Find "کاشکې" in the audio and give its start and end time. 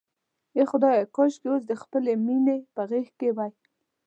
1.15-1.47